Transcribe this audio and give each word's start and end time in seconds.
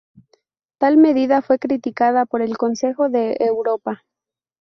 Tal 0.79 0.97
medida 0.97 1.43
fue 1.43 1.59
criticada 1.59 2.25
por 2.25 2.41
el 2.41 2.57
Consejo 2.57 3.09
de 3.09 3.37
Europa. 3.39 4.03